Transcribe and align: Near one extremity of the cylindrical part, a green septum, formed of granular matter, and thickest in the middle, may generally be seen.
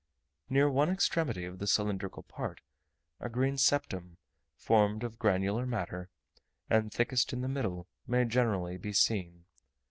Near 0.49 0.67
one 0.67 0.89
extremity 0.89 1.45
of 1.45 1.59
the 1.59 1.67
cylindrical 1.67 2.23
part, 2.23 2.61
a 3.19 3.29
green 3.29 3.55
septum, 3.59 4.17
formed 4.55 5.03
of 5.03 5.19
granular 5.19 5.67
matter, 5.67 6.09
and 6.71 6.91
thickest 6.91 7.33
in 7.33 7.41
the 7.41 7.47
middle, 7.47 7.87
may 8.07 8.25
generally 8.25 8.77
be 8.77 8.93
seen. 8.93 9.45